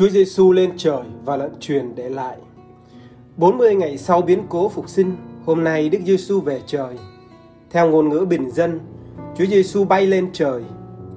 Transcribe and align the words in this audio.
Chúa 0.00 0.08
Giêsu 0.08 0.52
lên 0.52 0.72
trời 0.76 1.02
và 1.24 1.36
lận 1.36 1.50
truyền 1.60 1.94
để 1.94 2.08
lại. 2.08 2.36
40 3.36 3.74
ngày 3.74 3.98
sau 3.98 4.22
biến 4.22 4.42
cố 4.48 4.68
phục 4.68 4.88
sinh, 4.88 5.16
hôm 5.46 5.64
nay 5.64 5.88
Đức 5.88 5.98
Giêsu 6.06 6.40
về 6.40 6.60
trời. 6.66 6.98
Theo 7.70 7.90
ngôn 7.90 8.08
ngữ 8.08 8.26
bình 8.28 8.50
dân, 8.50 8.80
Chúa 9.36 9.44
Giêsu 9.44 9.84
bay 9.84 10.06
lên 10.06 10.30
trời. 10.32 10.62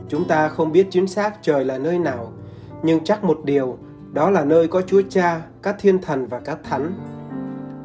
Chúng 0.09 0.27
ta 0.27 0.47
không 0.47 0.71
biết 0.71 0.87
chính 0.91 1.07
xác 1.07 1.33
trời 1.41 1.65
là 1.65 1.77
nơi 1.77 1.99
nào, 1.99 2.31
nhưng 2.83 3.03
chắc 3.03 3.23
một 3.23 3.39
điều, 3.43 3.77
đó 4.11 4.29
là 4.29 4.45
nơi 4.45 4.67
có 4.67 4.81
Chúa 4.81 5.01
Cha, 5.09 5.41
các 5.61 5.75
thiên 5.79 6.01
thần 6.01 6.27
và 6.27 6.39
các 6.39 6.59
thánh. 6.63 6.93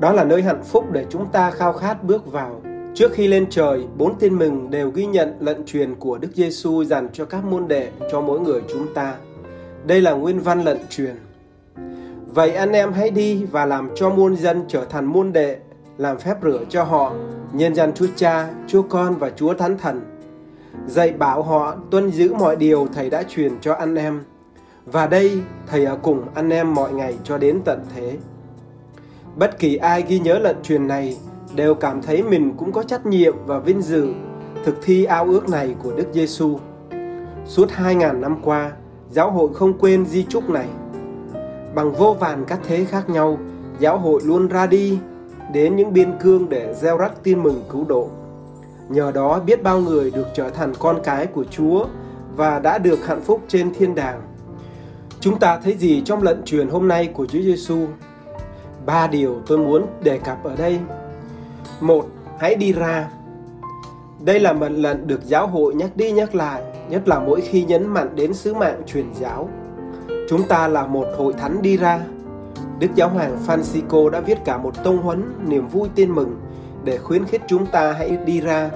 Đó 0.00 0.12
là 0.12 0.24
nơi 0.24 0.42
hạnh 0.42 0.62
phúc 0.64 0.84
để 0.92 1.06
chúng 1.10 1.26
ta 1.26 1.50
khao 1.50 1.72
khát 1.72 2.04
bước 2.04 2.32
vào. 2.32 2.62
Trước 2.94 3.12
khi 3.12 3.26
lên 3.26 3.46
trời, 3.50 3.86
bốn 3.98 4.18
tin 4.18 4.38
mừng 4.38 4.70
đều 4.70 4.90
ghi 4.90 5.06
nhận 5.06 5.34
lận 5.40 5.66
truyền 5.66 5.94
của 5.94 6.18
Đức 6.18 6.30
Giêsu 6.34 6.84
dành 6.84 7.08
cho 7.12 7.24
các 7.24 7.44
môn 7.44 7.68
đệ 7.68 7.90
cho 8.12 8.20
mỗi 8.20 8.40
người 8.40 8.60
chúng 8.72 8.94
ta. 8.94 9.14
Đây 9.88 10.00
là 10.00 10.12
nguyên 10.12 10.40
văn 10.40 10.60
lận 10.64 10.78
truyền. 10.90 11.16
Vậy 12.26 12.50
anh 12.50 12.72
em 12.72 12.92
hãy 12.92 13.10
đi 13.10 13.44
và 13.44 13.66
làm 13.66 13.90
cho 13.96 14.10
muôn 14.10 14.36
dân 14.36 14.64
trở 14.68 14.84
thành 14.84 15.04
môn 15.04 15.32
đệ, 15.32 15.58
làm 15.98 16.18
phép 16.18 16.36
rửa 16.42 16.60
cho 16.68 16.82
họ, 16.84 17.14
nhân 17.52 17.74
danh 17.74 17.92
Chúa 17.92 18.06
Cha, 18.16 18.48
Chúa 18.66 18.82
Con 18.82 19.14
và 19.14 19.30
Chúa 19.30 19.54
Thánh 19.54 19.78
Thần. 19.78 20.00
Dạy 20.86 21.12
bảo 21.12 21.42
họ 21.42 21.76
tuân 21.90 22.10
giữ 22.10 22.34
mọi 22.34 22.56
điều 22.56 22.86
Thầy 22.94 23.10
đã 23.10 23.22
truyền 23.22 23.60
cho 23.60 23.74
anh 23.74 23.94
em. 23.94 24.22
Và 24.86 25.06
đây, 25.06 25.42
Thầy 25.66 25.84
ở 25.84 25.96
cùng 26.02 26.24
anh 26.34 26.50
em 26.50 26.74
mọi 26.74 26.92
ngày 26.92 27.14
cho 27.24 27.38
đến 27.38 27.60
tận 27.64 27.80
thế. 27.94 28.16
Bất 29.36 29.58
kỳ 29.58 29.76
ai 29.76 30.04
ghi 30.08 30.18
nhớ 30.18 30.38
lận 30.38 30.56
truyền 30.62 30.88
này 30.88 31.16
đều 31.54 31.74
cảm 31.74 32.02
thấy 32.02 32.22
mình 32.22 32.54
cũng 32.56 32.72
có 32.72 32.82
trách 32.82 33.06
nhiệm 33.06 33.34
và 33.46 33.58
vinh 33.58 33.82
dự 33.82 34.14
thực 34.64 34.74
thi 34.82 35.04
ao 35.04 35.24
ước 35.24 35.48
này 35.48 35.74
của 35.82 35.92
Đức 35.96 36.06
Giêsu. 36.12 36.58
Suốt 37.46 37.68
2.000 37.70 38.20
năm 38.20 38.36
qua, 38.42 38.72
giáo 39.10 39.30
hội 39.30 39.54
không 39.54 39.78
quên 39.78 40.06
di 40.06 40.24
chúc 40.28 40.50
này. 40.50 40.68
Bằng 41.74 41.92
vô 41.92 42.16
vàn 42.20 42.44
các 42.44 42.60
thế 42.66 42.84
khác 42.84 43.10
nhau, 43.10 43.38
giáo 43.78 43.98
hội 43.98 44.20
luôn 44.24 44.48
ra 44.48 44.66
đi 44.66 44.98
đến 45.52 45.76
những 45.76 45.92
biên 45.92 46.18
cương 46.20 46.48
để 46.48 46.74
gieo 46.74 46.98
rắc 46.98 47.12
tin 47.22 47.42
mừng 47.42 47.62
cứu 47.72 47.84
độ. 47.88 48.08
Nhờ 48.88 49.12
đó 49.12 49.40
biết 49.46 49.62
bao 49.62 49.80
người 49.80 50.10
được 50.10 50.26
trở 50.34 50.50
thành 50.50 50.72
con 50.78 50.98
cái 51.04 51.26
của 51.26 51.44
Chúa 51.44 51.86
và 52.36 52.58
đã 52.58 52.78
được 52.78 53.06
hạnh 53.06 53.20
phúc 53.20 53.40
trên 53.48 53.74
thiên 53.74 53.94
đàng. 53.94 54.22
Chúng 55.20 55.38
ta 55.38 55.60
thấy 55.64 55.76
gì 55.76 56.02
trong 56.04 56.22
lận 56.22 56.42
truyền 56.44 56.68
hôm 56.68 56.88
nay 56.88 57.06
của 57.06 57.26
Chúa 57.26 57.40
Giêsu? 57.40 57.86
Ba 58.86 59.06
điều 59.06 59.36
tôi 59.46 59.58
muốn 59.58 59.86
đề 60.02 60.18
cập 60.18 60.44
ở 60.44 60.56
đây. 60.56 60.78
Một, 61.80 62.06
hãy 62.38 62.54
đi 62.54 62.72
ra. 62.72 63.10
Đây 64.20 64.40
là 64.40 64.52
mệnh 64.52 64.82
lệnh 64.82 65.06
được 65.06 65.20
giáo 65.24 65.46
hội 65.46 65.74
nhắc 65.74 65.90
đi 65.96 66.12
nhắc 66.12 66.34
lại, 66.34 66.62
nhất 66.88 67.08
là 67.08 67.18
mỗi 67.18 67.40
khi 67.40 67.64
nhấn 67.64 67.86
mạnh 67.86 68.08
đến 68.14 68.34
sứ 68.34 68.54
mạng 68.54 68.82
truyền 68.86 69.06
giáo. 69.14 69.48
Chúng 70.28 70.42
ta 70.48 70.68
là 70.68 70.86
một 70.86 71.06
hội 71.16 71.32
thánh 71.32 71.62
đi 71.62 71.76
ra. 71.76 72.00
Đức 72.78 72.88
Giáo 72.94 73.08
hoàng 73.08 73.38
Francisco 73.46 74.10
đã 74.10 74.20
viết 74.20 74.38
cả 74.44 74.58
một 74.58 74.84
tông 74.84 74.98
huấn 74.98 75.24
niềm 75.46 75.68
vui 75.68 75.88
tin 75.94 76.10
mừng 76.10 76.36
để 76.84 76.98
khuyến 76.98 77.24
khích 77.24 77.42
chúng 77.48 77.66
ta 77.66 77.92
hãy 77.92 78.18
đi 78.26 78.40
ra. 78.40 78.70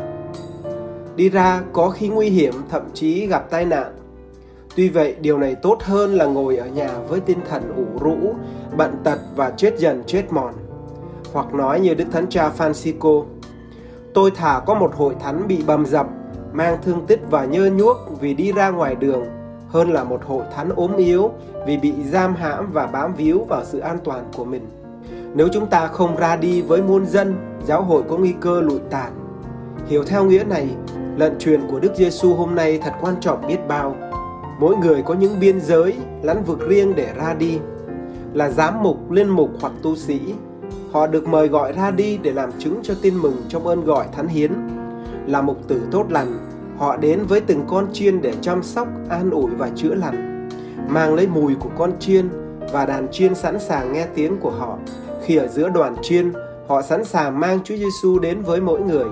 Đi 1.17 1.29
ra 1.29 1.63
có 1.73 1.91
khi 1.91 2.09
nguy 2.09 2.29
hiểm, 2.29 2.55
thậm 2.71 2.83
chí 2.95 3.27
gặp 3.27 3.51
tai 3.51 3.65
nạn. 3.65 3.93
Tuy 4.77 4.89
vậy, 4.89 5.17
điều 5.21 5.39
này 5.39 5.55
tốt 5.55 5.79
hơn 5.83 6.15
là 6.15 6.25
ngồi 6.25 6.57
ở 6.57 6.67
nhà 6.67 6.91
với 7.09 7.21
tinh 7.21 7.39
thần 7.51 7.73
ủ 7.77 7.85
rũ, 8.01 8.17
bận 8.77 8.95
tật 9.05 9.19
và 9.37 9.51
chết 9.51 9.79
dần 9.79 10.03
chết 10.07 10.33
mòn. 10.33 10.55
Hoặc 11.33 11.55
nói 11.55 11.81
như 11.81 11.95
Đức 11.95 12.05
Thánh 12.13 12.27
Cha 12.29 12.51
Francisco, 12.59 13.25
tôi 14.15 14.31
thả 14.31 14.61
có 14.67 14.75
một 14.75 14.95
hội 14.95 15.15
thánh 15.21 15.49
bị 15.49 15.63
bầm 15.67 15.87
dập, 15.87 16.07
mang 16.53 16.79
thương 16.83 17.07
tích 17.07 17.21
và 17.31 17.45
nhơ 17.45 17.71
nhuốc 17.71 17.97
vì 18.21 18.35
đi 18.35 18.53
ra 18.53 18.71
ngoài 18.71 18.95
đường, 18.95 19.25
hơn 19.69 19.91
là 19.91 20.05
một 20.05 20.21
hội 20.27 20.45
thánh 20.55 20.69
ốm 20.77 20.97
yếu 20.97 21.31
vì 21.67 21.77
bị 21.77 21.93
giam 22.11 22.35
hãm 22.35 22.73
và 22.73 22.87
bám 22.87 23.15
víu 23.15 23.45
vào 23.49 23.65
sự 23.65 23.79
an 23.79 23.99
toàn 24.05 24.25
của 24.37 24.45
mình. 24.45 24.67
Nếu 25.35 25.49
chúng 25.53 25.67
ta 25.67 25.87
không 25.87 26.17
ra 26.17 26.37
đi 26.37 26.63
với 26.63 26.83
muôn 26.83 27.07
dân, 27.07 27.35
giáo 27.67 27.83
hội 27.83 28.03
có 28.09 28.17
nguy 28.17 28.35
cơ 28.41 28.61
lụi 28.61 28.79
tàn. 28.91 29.13
Hiểu 29.87 30.05
theo 30.05 30.25
nghĩa 30.25 30.45
này, 30.45 30.69
lận 31.17 31.39
truyền 31.39 31.61
của 31.71 31.81
Đức 31.81 31.93
Giêsu 31.97 32.35
hôm 32.35 32.55
nay 32.55 32.79
thật 32.83 32.93
quan 33.01 33.15
trọng 33.21 33.47
biết 33.47 33.59
bao. 33.69 33.97
Mỗi 34.61 34.77
người 34.77 35.03
có 35.03 35.15
những 35.15 35.41
biên 35.41 35.61
giới, 35.61 35.95
lãnh 36.23 36.45
vực 36.45 36.69
riêng 36.69 36.95
để 36.95 37.09
ra 37.17 37.35
đi. 37.35 37.59
Là 38.33 38.51
giám 38.51 38.83
mục, 38.83 39.11
liên 39.11 39.29
mục 39.29 39.51
hoặc 39.61 39.73
tu 39.83 39.97
sĩ, 39.97 40.21
họ 40.93 41.07
được 41.07 41.29
mời 41.29 41.49
gọi 41.49 41.73
ra 41.73 41.91
đi 41.91 42.19
để 42.23 42.33
làm 42.33 42.51
chứng 42.59 42.81
cho 42.83 42.95
tin 43.03 43.15
mừng 43.15 43.37
trong 43.49 43.67
ơn 43.67 43.85
gọi 43.85 44.07
thánh 44.13 44.29
hiến. 44.29 44.53
Là 45.33 45.43
mục 45.43 45.69
tử 45.69 45.81
tốt 45.91 46.07
lành, 46.11 46.39
họ 46.79 46.97
đến 46.97 47.25
với 47.29 47.41
từng 47.41 47.65
con 47.69 47.87
chiên 47.93 48.23
để 48.23 48.35
chăm 48.41 48.63
sóc, 48.63 48.89
an 49.09 49.31
ủi 49.31 49.51
và 49.51 49.71
chữa 49.77 49.95
lành. 49.95 50.49
Mang 50.89 51.15
lấy 51.15 51.27
mùi 51.27 51.55
của 51.55 51.69
con 51.79 51.93
chiên 51.99 52.29
và 52.73 52.87
đàn 52.87 53.09
chiên 53.13 53.35
sẵn 53.35 53.61
sàng 53.61 53.93
nghe 53.93 54.07
tiếng 54.15 54.41
của 54.41 54.51
họ. 54.51 54.79
Khi 55.23 55.37
ở 55.37 55.49
giữa 55.49 55.69
đoàn 55.69 55.97
chiên, 56.03 56.33
họ 56.69 56.83
sẵn 56.83 57.05
sàng 57.05 57.41
mang 57.41 57.59
Chúa 57.65 57.77
Giêsu 57.77 58.19
đến 58.19 58.43
với 58.43 58.61
mỗi 58.61 58.81
người. 58.81 59.05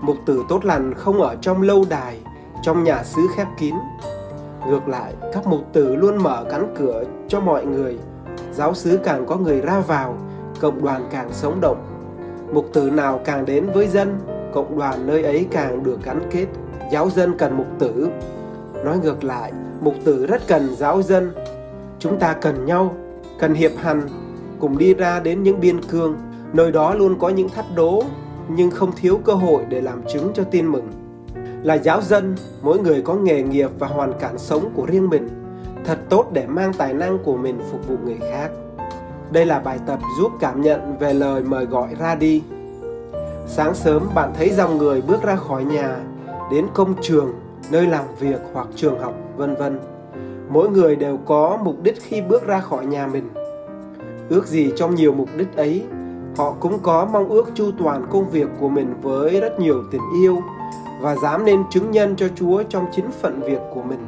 Mục 0.00 0.16
tử 0.26 0.44
tốt 0.48 0.64
lành 0.64 0.94
không 0.96 1.22
ở 1.22 1.36
trong 1.40 1.62
lâu 1.62 1.84
đài, 1.88 2.20
trong 2.62 2.84
nhà 2.84 3.02
xứ 3.04 3.22
khép 3.36 3.46
kín. 3.58 3.74
Ngược 4.68 4.88
lại, 4.88 5.14
các 5.32 5.46
mục 5.46 5.60
tử 5.72 5.96
luôn 5.96 6.22
mở 6.22 6.44
cánh 6.50 6.74
cửa 6.78 7.04
cho 7.28 7.40
mọi 7.40 7.66
người. 7.66 7.98
Giáo 8.52 8.74
xứ 8.74 8.98
càng 9.04 9.26
có 9.26 9.36
người 9.36 9.60
ra 9.60 9.80
vào, 9.80 10.16
cộng 10.60 10.84
đoàn 10.84 11.08
càng 11.10 11.28
sống 11.32 11.60
động. 11.60 11.78
Mục 12.52 12.66
tử 12.72 12.90
nào 12.90 13.20
càng 13.24 13.44
đến 13.44 13.70
với 13.74 13.86
dân, 13.86 14.18
cộng 14.54 14.78
đoàn 14.78 15.06
nơi 15.06 15.22
ấy 15.22 15.46
càng 15.50 15.82
được 15.82 16.04
gắn 16.04 16.20
kết. 16.30 16.46
Giáo 16.92 17.10
dân 17.10 17.38
cần 17.38 17.56
mục 17.56 17.66
tử. 17.78 18.08
Nói 18.84 18.98
ngược 19.02 19.24
lại, 19.24 19.52
mục 19.80 19.94
tử 20.04 20.26
rất 20.26 20.42
cần 20.48 20.74
giáo 20.76 21.02
dân. 21.02 21.32
Chúng 21.98 22.18
ta 22.18 22.32
cần 22.32 22.64
nhau, 22.64 22.94
cần 23.38 23.54
hiệp 23.54 23.72
hành, 23.76 24.02
cùng 24.60 24.78
đi 24.78 24.94
ra 24.94 25.20
đến 25.20 25.42
những 25.42 25.60
biên 25.60 25.82
cương. 25.82 26.16
Nơi 26.52 26.72
đó 26.72 26.94
luôn 26.94 27.18
có 27.18 27.28
những 27.28 27.48
thách 27.48 27.66
đố, 27.76 28.02
nhưng 28.48 28.70
không 28.70 28.92
thiếu 28.96 29.20
cơ 29.24 29.34
hội 29.34 29.62
để 29.68 29.80
làm 29.80 30.02
chứng 30.12 30.30
cho 30.34 30.44
tin 30.44 30.66
mừng. 30.66 30.88
Là 31.62 31.74
giáo 31.74 32.02
dân, 32.02 32.36
mỗi 32.62 32.78
người 32.78 33.02
có 33.02 33.14
nghề 33.14 33.42
nghiệp 33.42 33.70
và 33.78 33.86
hoàn 33.86 34.12
cảnh 34.20 34.38
sống 34.38 34.70
của 34.74 34.86
riêng 34.86 35.10
mình. 35.10 35.28
Thật 35.84 35.98
tốt 36.08 36.26
để 36.32 36.46
mang 36.46 36.72
tài 36.78 36.94
năng 36.94 37.18
của 37.18 37.36
mình 37.36 37.60
phục 37.70 37.88
vụ 37.88 37.96
người 38.04 38.18
khác. 38.30 38.50
Đây 39.32 39.46
là 39.46 39.58
bài 39.58 39.78
tập 39.86 39.98
giúp 40.18 40.32
cảm 40.40 40.62
nhận 40.62 40.98
về 40.98 41.14
lời 41.14 41.42
mời 41.42 41.64
gọi 41.64 41.88
ra 41.98 42.14
đi. 42.14 42.42
Sáng 43.46 43.74
sớm 43.74 44.08
bạn 44.14 44.32
thấy 44.34 44.50
dòng 44.50 44.78
người 44.78 45.02
bước 45.02 45.22
ra 45.22 45.36
khỏi 45.36 45.64
nhà, 45.64 45.96
đến 46.50 46.66
công 46.74 46.94
trường, 47.00 47.32
nơi 47.70 47.86
làm 47.86 48.04
việc 48.20 48.40
hoặc 48.52 48.68
trường 48.74 48.98
học, 48.98 49.14
vân 49.36 49.54
vân. 49.54 49.80
Mỗi 50.48 50.68
người 50.68 50.96
đều 50.96 51.16
có 51.16 51.58
mục 51.64 51.82
đích 51.82 52.02
khi 52.02 52.20
bước 52.20 52.46
ra 52.46 52.60
khỏi 52.60 52.86
nhà 52.86 53.06
mình. 53.06 53.28
Ước 54.28 54.46
gì 54.46 54.72
trong 54.76 54.94
nhiều 54.94 55.12
mục 55.12 55.28
đích 55.36 55.56
ấy, 55.56 55.82
họ 56.36 56.54
cũng 56.60 56.78
có 56.78 57.08
mong 57.12 57.28
ước 57.28 57.50
chu 57.54 57.70
toàn 57.78 58.06
công 58.10 58.30
việc 58.30 58.48
của 58.60 58.68
mình 58.68 58.94
với 59.02 59.40
rất 59.40 59.60
nhiều 59.60 59.82
tình 59.90 60.02
yêu 60.22 60.42
và 61.00 61.16
dám 61.16 61.44
nên 61.44 61.62
chứng 61.70 61.90
nhân 61.90 62.16
cho 62.16 62.28
Chúa 62.34 62.62
trong 62.62 62.86
chính 62.92 63.10
phận 63.10 63.40
việc 63.40 63.60
của 63.74 63.82
mình. 63.82 64.06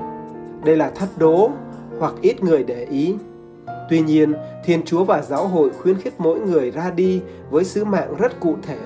Đây 0.65 0.77
là 0.77 0.91
thách 0.91 1.19
đố 1.19 1.51
hoặc 1.99 2.15
ít 2.21 2.43
người 2.43 2.65
để 2.65 2.87
ý. 2.91 3.17
Tuy 3.91 4.01
nhiên, 4.01 4.35
Thiên 4.65 4.83
Chúa 4.85 5.05
và 5.05 5.23
giáo 5.23 5.49
hội 5.49 5.71
khuyến 5.83 5.97
khích 5.97 6.15
mỗi 6.19 6.41
người 6.41 6.71
ra 6.71 6.91
đi 6.91 7.23
với 7.51 7.65
sứ 7.65 7.85
mạng 7.85 8.15
rất 8.19 8.41
cụ 8.41 8.55
thể. 8.63 8.79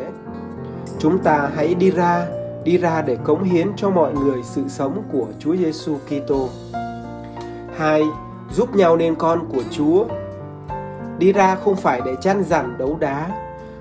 Chúng 1.00 1.18
ta 1.18 1.50
hãy 1.54 1.74
đi 1.74 1.90
ra, 1.90 2.26
đi 2.64 2.78
ra 2.78 3.02
để 3.02 3.16
cống 3.24 3.42
hiến 3.42 3.68
cho 3.76 3.90
mọi 3.90 4.12
người 4.14 4.42
sự 4.42 4.62
sống 4.68 5.02
của 5.12 5.26
Chúa 5.38 5.56
Giêsu 5.56 5.96
Kitô. 6.06 6.48
2. 7.76 8.02
Giúp 8.52 8.76
nhau 8.76 8.96
nên 8.96 9.14
con 9.14 9.48
của 9.52 9.62
Chúa. 9.70 10.04
Đi 11.18 11.32
ra 11.32 11.54
không 11.54 11.76
phải 11.76 12.00
để 12.04 12.14
chăn 12.20 12.42
dằn 12.42 12.78
đấu 12.78 12.96
đá, 13.00 13.30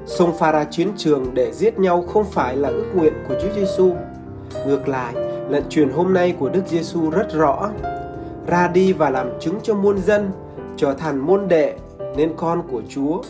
xông 0.05 0.37
pha 0.37 0.51
ra 0.51 0.63
chiến 0.63 0.91
trường 0.97 1.33
để 1.33 1.51
giết 1.51 1.79
nhau 1.79 2.05
không 2.13 2.23
phải 2.23 2.55
là 2.55 2.69
ước 2.69 2.87
nguyện 2.95 3.13
của 3.27 3.35
Chúa 3.41 3.53
Giêsu. 3.55 3.93
Ngược 4.67 4.87
lại, 4.87 5.13
lệnh 5.49 5.69
truyền 5.69 5.89
hôm 5.89 6.13
nay 6.13 6.35
của 6.39 6.49
Đức 6.49 6.63
Giêsu 6.67 7.09
rất 7.09 7.33
rõ: 7.33 7.69
ra 8.47 8.67
đi 8.67 8.93
và 8.93 9.09
làm 9.09 9.29
chứng 9.39 9.59
cho 9.63 9.73
muôn 9.73 9.97
dân, 10.01 10.31
trở 10.77 10.93
thành 10.93 11.17
môn 11.17 11.47
đệ 11.47 11.75
nên 12.15 12.33
con 12.37 12.61
của 12.71 12.81
Chúa. 12.89 13.21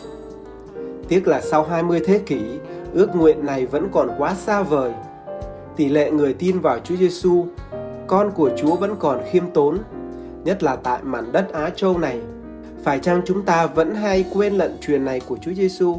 Tiếc 1.08 1.28
là 1.28 1.40
sau 1.40 1.64
20 1.64 2.00
thế 2.06 2.18
kỷ, 2.18 2.40
ước 2.94 3.16
nguyện 3.16 3.46
này 3.46 3.66
vẫn 3.66 3.88
còn 3.92 4.10
quá 4.18 4.34
xa 4.34 4.62
vời. 4.62 4.92
Tỷ 5.76 5.88
lệ 5.88 6.10
người 6.10 6.34
tin 6.34 6.60
vào 6.60 6.78
Chúa 6.78 6.96
Giêsu, 6.96 7.46
con 8.06 8.30
của 8.30 8.50
Chúa 8.56 8.76
vẫn 8.76 8.96
còn 8.98 9.20
khiêm 9.30 9.50
tốn, 9.54 9.78
nhất 10.44 10.62
là 10.62 10.76
tại 10.76 11.02
mảnh 11.02 11.32
đất 11.32 11.52
Á 11.52 11.70
Châu 11.76 11.98
này. 11.98 12.20
Phải 12.84 12.98
chăng 12.98 13.22
chúng 13.24 13.42
ta 13.42 13.66
vẫn 13.66 13.94
hay 13.94 14.24
quên 14.34 14.52
lận 14.52 14.78
truyền 14.80 15.04
này 15.04 15.20
của 15.20 15.36
Chúa 15.36 15.52
Giêsu? 15.52 15.96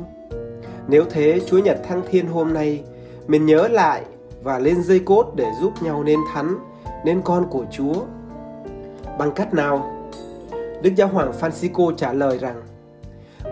Nếu 0.87 1.03
thế, 1.09 1.41
Chúa 1.47 1.57
Nhật 1.57 1.77
Thăng 1.83 2.01
Thiên 2.09 2.27
hôm 2.27 2.53
nay, 2.53 2.83
mình 3.27 3.45
nhớ 3.45 3.67
lại 3.67 4.01
và 4.43 4.59
lên 4.59 4.83
dây 4.83 4.99
cốt 4.99 5.31
để 5.35 5.45
giúp 5.61 5.73
nhau 5.81 6.03
nên 6.03 6.19
thánh, 6.33 6.55
nên 7.05 7.21
con 7.21 7.49
của 7.49 7.65
Chúa. 7.71 7.95
Bằng 9.19 9.31
cách 9.31 9.53
nào? 9.53 10.07
Đức 10.81 10.91
Giáo 10.95 11.07
Hoàng 11.07 11.31
Francisco 11.39 11.95
trả 11.95 12.13
lời 12.13 12.37
rằng 12.37 12.61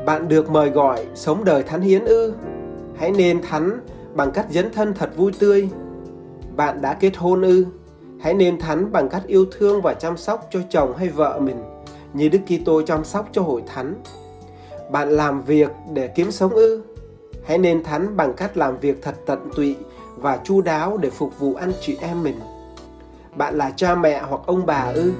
Bạn 0.05 0.27
được 0.27 0.49
mời 0.49 0.69
gọi 0.69 1.05
sống 1.15 1.45
đời 1.45 1.63
thánh 1.63 1.81
hiến 1.81 2.05
ư? 2.05 2.33
Hãy 2.99 3.11
nên 3.11 3.41
thánh 3.41 3.79
bằng 4.13 4.31
cách 4.31 4.45
dấn 4.49 4.71
thân 4.73 4.93
thật 4.93 5.17
vui 5.17 5.31
tươi. 5.39 5.69
Bạn 6.55 6.81
đã 6.81 6.93
kết 6.93 7.17
hôn 7.17 7.41
ư? 7.41 7.65
Hãy 8.21 8.33
nên 8.33 8.59
thánh 8.59 8.91
bằng 8.91 9.09
cách 9.09 9.23
yêu 9.27 9.45
thương 9.51 9.81
và 9.81 9.93
chăm 9.93 10.17
sóc 10.17 10.47
cho 10.51 10.59
chồng 10.69 10.93
hay 10.97 11.09
vợ 11.09 11.39
mình, 11.39 11.63
như 12.13 12.29
Đức 12.29 12.39
Kitô 12.47 12.81
chăm 12.81 13.03
sóc 13.03 13.29
cho 13.31 13.41
hội 13.41 13.63
thánh. 13.67 13.95
Bạn 14.91 15.09
làm 15.09 15.41
việc 15.41 15.69
để 15.93 16.07
kiếm 16.07 16.31
sống 16.31 16.51
ư? 16.51 16.81
Hãy 17.45 17.57
nên 17.57 17.83
thánh 17.83 18.17
bằng 18.17 18.33
cách 18.33 18.57
làm 18.57 18.79
việc 18.79 19.03
thật 19.03 19.15
tận 19.25 19.49
tụy 19.55 19.75
và 20.15 20.39
chu 20.43 20.61
đáo 20.61 20.97
để 20.97 21.09
phục 21.09 21.39
vụ 21.39 21.53
anh 21.53 21.71
chị 21.81 21.97
em 22.01 22.23
mình. 22.23 22.39
Bạn 23.35 23.57
là 23.57 23.71
cha 23.75 23.95
mẹ 23.95 24.21
hoặc 24.29 24.41
ông 24.45 24.65
bà 24.65 24.91
ư? 24.93 25.11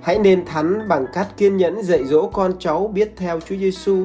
Hãy 0.00 0.18
nên 0.18 0.44
thánh 0.44 0.88
bằng 0.88 1.06
cách 1.12 1.28
kiên 1.36 1.56
nhẫn 1.56 1.82
dạy 1.82 2.04
dỗ 2.04 2.28
con 2.32 2.52
cháu 2.58 2.88
biết 2.94 3.12
theo 3.16 3.40
Chúa 3.40 3.56
Giêsu. 3.56 4.04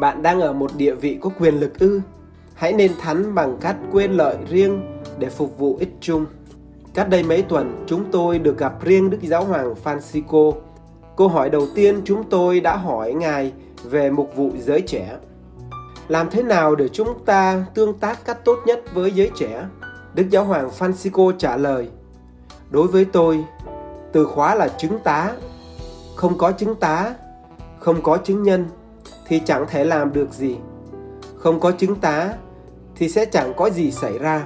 Bạn 0.00 0.22
đang 0.22 0.40
ở 0.40 0.52
một 0.52 0.70
địa 0.76 0.94
vị 0.94 1.18
có 1.20 1.30
quyền 1.38 1.54
lực 1.54 1.78
ư? 1.78 2.00
Hãy 2.54 2.72
nên 2.72 2.92
thánh 3.00 3.34
bằng 3.34 3.56
cách 3.60 3.76
quên 3.92 4.12
lợi 4.12 4.36
riêng 4.48 5.00
để 5.18 5.28
phục 5.28 5.58
vụ 5.58 5.76
ích 5.80 5.92
chung. 6.00 6.26
Cách 6.94 7.08
đây 7.08 7.22
mấy 7.22 7.42
tuần, 7.42 7.84
chúng 7.86 8.04
tôi 8.12 8.38
được 8.38 8.58
gặp 8.58 8.84
riêng 8.84 9.10
Đức 9.10 9.18
Giáo 9.22 9.44
Hoàng 9.44 9.74
Francisco. 9.84 10.52
Câu 11.16 11.28
hỏi 11.28 11.50
đầu 11.50 11.66
tiên 11.74 12.00
chúng 12.04 12.24
tôi 12.30 12.60
đã 12.60 12.76
hỏi 12.76 13.12
Ngài 13.12 13.52
về 13.84 14.10
mục 14.10 14.36
vụ 14.36 14.50
giới 14.58 14.80
trẻ. 14.80 15.16
Làm 16.08 16.30
thế 16.30 16.42
nào 16.42 16.74
để 16.74 16.88
chúng 16.88 17.24
ta 17.24 17.66
tương 17.74 17.98
tác 17.98 18.24
cách 18.24 18.44
tốt 18.44 18.58
nhất 18.66 18.82
với 18.94 19.10
giới 19.10 19.30
trẻ? 19.36 19.66
Đức 20.14 20.24
Giáo 20.30 20.44
Hoàng 20.44 20.70
Francisco 20.78 21.32
trả 21.38 21.56
lời, 21.56 21.88
Đối 22.70 22.86
với 22.86 23.04
tôi, 23.04 23.44
từ 24.12 24.24
khóa 24.24 24.54
là 24.54 24.68
chứng 24.68 24.98
tá. 24.98 25.32
Không 26.16 26.38
có 26.38 26.52
chứng 26.52 26.74
tá, 26.74 27.14
không 27.78 28.02
có 28.02 28.16
chứng 28.16 28.42
nhân 28.42 28.64
thì 29.28 29.40
chẳng 29.44 29.66
thể 29.68 29.84
làm 29.84 30.12
được 30.12 30.32
gì. 30.32 30.56
Không 31.36 31.60
có 31.60 31.72
chứng 31.72 31.94
tá 31.94 32.34
thì 32.96 33.08
sẽ 33.08 33.24
chẳng 33.24 33.52
có 33.56 33.70
gì 33.70 33.90
xảy 33.90 34.18
ra. 34.18 34.44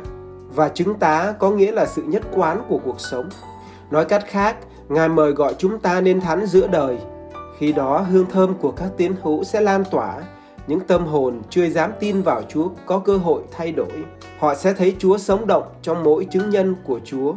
Và 0.54 0.68
chứng 0.68 0.94
tá 0.94 1.34
có 1.38 1.50
nghĩa 1.50 1.72
là 1.72 1.86
sự 1.86 2.02
nhất 2.02 2.22
quán 2.34 2.62
của 2.68 2.78
cuộc 2.84 3.00
sống. 3.00 3.28
Nói 3.90 4.04
cách 4.04 4.24
khác, 4.26 4.56
Ngài 4.92 5.08
mời 5.08 5.32
gọi 5.32 5.54
chúng 5.58 5.78
ta 5.78 6.00
nên 6.00 6.20
thánh 6.20 6.46
giữa 6.46 6.66
đời. 6.66 6.98
Khi 7.58 7.72
đó 7.72 7.98
hương 7.98 8.26
thơm 8.26 8.54
của 8.54 8.70
các 8.70 8.90
tiến 8.96 9.14
hữu 9.22 9.44
sẽ 9.44 9.60
lan 9.60 9.84
tỏa, 9.90 10.22
những 10.66 10.80
tâm 10.80 11.06
hồn 11.06 11.42
chưa 11.50 11.68
dám 11.68 11.92
tin 12.00 12.22
vào 12.22 12.42
Chúa 12.48 12.68
có 12.86 12.98
cơ 12.98 13.16
hội 13.16 13.42
thay 13.50 13.72
đổi. 13.72 14.04
Họ 14.38 14.54
sẽ 14.54 14.72
thấy 14.72 14.96
Chúa 14.98 15.18
sống 15.18 15.46
động 15.46 15.64
trong 15.82 16.02
mỗi 16.02 16.26
chứng 16.30 16.50
nhân 16.50 16.74
của 16.84 17.00
Chúa. 17.04 17.34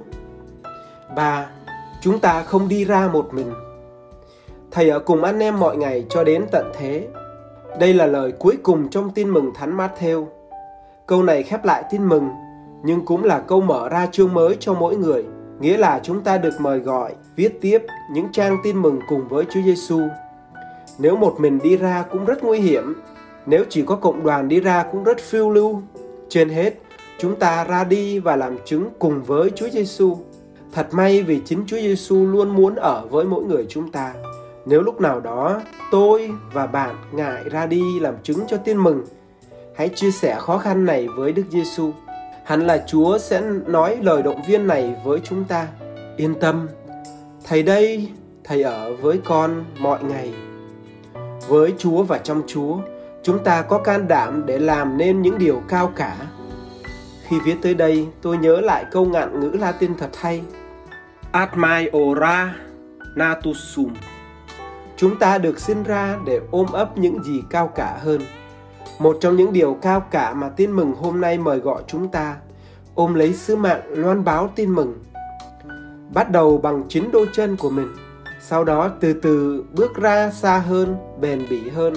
Ba, 1.15 1.47
chúng 2.01 2.19
ta 2.19 2.43
không 2.43 2.67
đi 2.67 2.85
ra 2.85 3.07
một 3.07 3.33
mình. 3.33 3.53
Thầy 4.71 4.89
ở 4.89 4.99
cùng 4.99 5.23
anh 5.23 5.39
em 5.39 5.59
mọi 5.59 5.77
ngày 5.77 6.05
cho 6.09 6.23
đến 6.23 6.45
tận 6.51 6.71
thế. 6.77 7.07
Đây 7.79 7.93
là 7.93 8.05
lời 8.05 8.31
cuối 8.39 8.57
cùng 8.63 8.89
trong 8.89 9.09
tin 9.11 9.29
mừng 9.29 9.53
Thánh 9.53 9.77
Matthew. 9.77 10.25
Câu 11.07 11.23
này 11.23 11.43
khép 11.43 11.65
lại 11.65 11.83
tin 11.91 12.09
mừng, 12.09 12.29
nhưng 12.83 13.05
cũng 13.05 13.23
là 13.23 13.39
câu 13.39 13.61
mở 13.61 13.89
ra 13.89 14.07
chương 14.11 14.33
mới 14.33 14.57
cho 14.59 14.73
mỗi 14.73 14.95
người, 14.95 15.25
nghĩa 15.59 15.77
là 15.77 15.99
chúng 16.03 16.21
ta 16.21 16.37
được 16.37 16.53
mời 16.59 16.79
gọi 16.79 17.13
viết 17.35 17.61
tiếp 17.61 17.81
những 18.13 18.27
trang 18.31 18.57
tin 18.63 18.81
mừng 18.81 18.99
cùng 19.07 19.27
với 19.27 19.45
Chúa 19.45 19.61
Giêsu. 19.65 20.01
Nếu 20.99 21.15
một 21.15 21.35
mình 21.39 21.59
đi 21.63 21.77
ra 21.77 22.05
cũng 22.11 22.25
rất 22.25 22.43
nguy 22.43 22.59
hiểm, 22.59 22.93
nếu 23.45 23.63
chỉ 23.69 23.81
có 23.81 23.95
cộng 23.95 24.23
đoàn 24.23 24.47
đi 24.47 24.59
ra 24.59 24.83
cũng 24.91 25.03
rất 25.03 25.19
phiêu 25.19 25.49
lưu. 25.49 25.81
Trên 26.29 26.49
hết, 26.49 26.73
chúng 27.19 27.35
ta 27.35 27.63
ra 27.63 27.83
đi 27.83 28.19
và 28.19 28.35
làm 28.35 28.57
chứng 28.65 28.89
cùng 28.99 29.23
với 29.23 29.49
Chúa 29.49 29.69
Giêsu. 29.69 30.17
Thật 30.73 30.87
may 30.91 31.23
vì 31.23 31.41
chính 31.45 31.63
Chúa 31.67 31.77
Giêsu 31.77 32.25
luôn 32.25 32.49
muốn 32.49 32.75
ở 32.75 33.05
với 33.09 33.25
mỗi 33.25 33.43
người 33.43 33.65
chúng 33.69 33.91
ta. 33.91 34.13
Nếu 34.65 34.81
lúc 34.81 35.01
nào 35.01 35.19
đó 35.19 35.61
tôi 35.91 36.31
và 36.53 36.67
bạn 36.67 36.95
ngại 37.11 37.43
ra 37.51 37.65
đi 37.65 37.99
làm 37.99 38.15
chứng 38.23 38.39
cho 38.47 38.57
tin 38.57 38.77
mừng, 38.77 39.05
hãy 39.75 39.89
chia 39.89 40.11
sẻ 40.11 40.35
khó 40.39 40.57
khăn 40.57 40.85
này 40.85 41.07
với 41.07 41.31
Đức 41.31 41.43
Giêsu. 41.49 41.91
Hẳn 42.45 42.67
là 42.67 42.83
Chúa 42.87 43.17
sẽ 43.17 43.41
nói 43.65 43.97
lời 44.01 44.23
động 44.23 44.41
viên 44.47 44.67
này 44.67 44.95
với 45.03 45.19
chúng 45.23 45.43
ta. 45.43 45.67
Yên 46.17 46.35
tâm, 46.39 46.67
Thầy 47.43 47.63
đây, 47.63 48.11
Thầy 48.43 48.61
ở 48.63 48.95
với 48.95 49.21
con 49.25 49.65
mọi 49.79 50.03
ngày. 50.03 50.33
Với 51.47 51.73
Chúa 51.77 52.03
và 52.03 52.17
trong 52.17 52.41
Chúa, 52.47 52.77
chúng 53.23 53.43
ta 53.43 53.61
có 53.61 53.79
can 53.79 54.07
đảm 54.07 54.43
để 54.45 54.59
làm 54.59 54.97
nên 54.97 55.21
những 55.21 55.37
điều 55.37 55.61
cao 55.67 55.91
cả. 55.95 56.15
Khi 57.27 57.39
viết 57.39 57.55
tới 57.61 57.73
đây, 57.73 58.07
tôi 58.21 58.37
nhớ 58.37 58.61
lại 58.61 58.85
câu 58.91 59.05
ngạn 59.05 59.39
ngữ 59.39 59.49
Latin 59.59 59.97
thật 59.97 60.09
hay 60.17 60.41
ad 61.31 61.49
mai 61.55 61.89
ora 61.97 62.55
natus 63.15 63.57
sum. 63.57 63.93
Chúng 64.97 65.19
ta 65.19 65.37
được 65.37 65.59
sinh 65.59 65.83
ra 65.83 66.17
để 66.25 66.39
ôm 66.51 66.65
ấp 66.71 66.97
những 66.97 67.23
gì 67.23 67.43
cao 67.49 67.67
cả 67.67 67.99
hơn. 68.01 68.21
Một 68.99 69.17
trong 69.21 69.35
những 69.35 69.53
điều 69.53 69.77
cao 69.81 69.99
cả 69.99 70.33
mà 70.33 70.49
tin 70.49 70.71
mừng 70.71 70.93
hôm 70.93 71.21
nay 71.21 71.37
mời 71.37 71.59
gọi 71.59 71.83
chúng 71.87 72.07
ta 72.07 72.35
ôm 72.95 73.13
lấy 73.13 73.33
sứ 73.33 73.55
mạng 73.55 73.81
loan 73.89 74.23
báo 74.23 74.49
tin 74.55 74.75
mừng. 74.75 75.03
Bắt 76.13 76.31
đầu 76.31 76.57
bằng 76.57 76.83
chính 76.89 77.11
đôi 77.11 77.27
chân 77.33 77.57
của 77.57 77.69
mình, 77.69 77.87
sau 78.41 78.63
đó 78.63 78.91
từ 78.99 79.13
từ 79.13 79.63
bước 79.73 79.95
ra 79.95 80.31
xa 80.31 80.57
hơn, 80.57 80.97
bền 81.21 81.45
bỉ 81.49 81.69
hơn. 81.69 81.93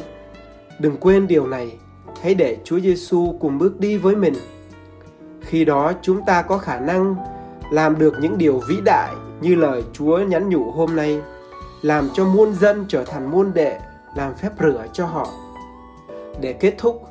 Đừng 0.79 0.97
quên 0.97 1.27
điều 1.27 1.47
này, 1.47 1.79
hãy 2.23 2.35
để 2.35 2.57
Chúa 2.65 2.81
Giêsu 2.81 3.37
cùng 3.41 3.59
bước 3.59 3.81
đi 3.81 3.97
với 3.97 4.17
mình. 4.17 4.35
Khi 5.41 5.65
đó 5.65 5.93
chúng 6.03 6.25
ta 6.25 6.43
có 6.43 6.59
khả 6.59 6.81
năng 6.81 7.15
làm 7.73 7.99
được 7.99 8.15
những 8.21 8.39
điều 8.39 8.61
vĩ 8.69 8.77
đại 8.85 9.15
như 9.41 9.55
lời 9.55 9.83
Chúa 9.93 10.19
nhắn 10.19 10.49
nhủ 10.49 10.71
hôm 10.71 10.97
nay, 10.97 11.21
làm 11.83 12.09
cho 12.15 12.25
muôn 12.25 12.55
dân 12.55 12.85
trở 12.89 13.05
thành 13.05 13.31
môn 13.31 13.53
đệ, 13.55 13.79
làm 14.17 14.35
phép 14.35 14.51
rửa 14.61 14.87
cho 14.93 15.07
họ. 15.07 15.29
Để 16.41 16.53
kết 16.53 16.75
thúc, 16.79 17.03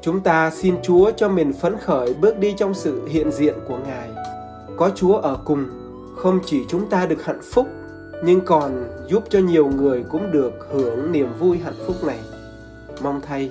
chúng 0.00 0.20
ta 0.20 0.50
xin 0.50 0.76
Chúa 0.82 1.10
cho 1.16 1.28
mình 1.28 1.52
phấn 1.52 1.76
khởi 1.78 2.14
bước 2.14 2.38
đi 2.38 2.54
trong 2.56 2.74
sự 2.74 3.06
hiện 3.08 3.32
diện 3.32 3.54
của 3.68 3.78
Ngài. 3.86 4.10
Có 4.76 4.90
Chúa 4.94 5.16
ở 5.16 5.38
cùng, 5.44 5.66
không 6.16 6.40
chỉ 6.46 6.64
chúng 6.68 6.90
ta 6.90 7.06
được 7.06 7.24
hạnh 7.24 7.40
phúc, 7.52 7.66
nhưng 8.24 8.40
còn 8.40 8.84
giúp 9.08 9.24
cho 9.30 9.38
nhiều 9.38 9.66
người 9.66 10.04
cũng 10.10 10.32
được 10.32 10.52
hưởng 10.72 11.12
niềm 11.12 11.28
vui 11.38 11.58
hạnh 11.58 11.84
phúc 11.86 11.96
này. 12.04 12.18
Mong 13.02 13.20
thay 13.20 13.50